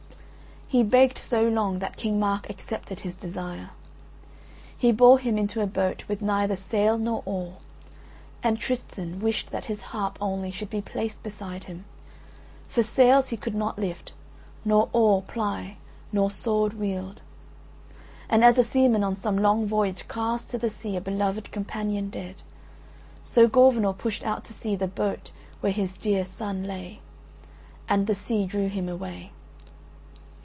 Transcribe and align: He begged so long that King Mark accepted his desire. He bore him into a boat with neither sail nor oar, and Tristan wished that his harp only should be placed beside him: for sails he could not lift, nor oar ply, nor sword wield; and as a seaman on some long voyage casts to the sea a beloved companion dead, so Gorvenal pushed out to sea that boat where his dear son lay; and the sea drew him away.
He 0.73 0.83
begged 0.83 1.17
so 1.17 1.45
long 1.49 1.79
that 1.79 1.97
King 1.97 2.17
Mark 2.17 2.49
accepted 2.49 3.01
his 3.01 3.17
desire. 3.17 3.71
He 4.77 4.93
bore 4.93 5.19
him 5.19 5.37
into 5.37 5.59
a 5.59 5.67
boat 5.67 6.05
with 6.07 6.21
neither 6.21 6.55
sail 6.55 6.97
nor 6.97 7.21
oar, 7.25 7.57
and 8.41 8.57
Tristan 8.57 9.19
wished 9.19 9.51
that 9.51 9.65
his 9.65 9.81
harp 9.91 10.17
only 10.21 10.49
should 10.49 10.69
be 10.69 10.79
placed 10.79 11.23
beside 11.23 11.65
him: 11.65 11.83
for 12.69 12.83
sails 12.83 13.27
he 13.27 13.35
could 13.35 13.53
not 13.53 13.77
lift, 13.77 14.13
nor 14.63 14.87
oar 14.93 15.21
ply, 15.23 15.75
nor 16.13 16.31
sword 16.31 16.75
wield; 16.75 17.19
and 18.29 18.41
as 18.41 18.57
a 18.57 18.63
seaman 18.63 19.03
on 19.03 19.17
some 19.17 19.37
long 19.37 19.67
voyage 19.67 20.07
casts 20.07 20.49
to 20.51 20.57
the 20.57 20.69
sea 20.69 20.95
a 20.95 21.01
beloved 21.01 21.51
companion 21.51 22.09
dead, 22.09 22.35
so 23.25 23.45
Gorvenal 23.45 23.91
pushed 23.93 24.23
out 24.23 24.45
to 24.45 24.53
sea 24.53 24.77
that 24.77 24.95
boat 24.95 25.31
where 25.59 25.73
his 25.73 25.97
dear 25.97 26.23
son 26.23 26.63
lay; 26.63 27.01
and 27.89 28.07
the 28.07 28.15
sea 28.15 28.45
drew 28.45 28.69
him 28.69 28.87
away. 28.87 29.31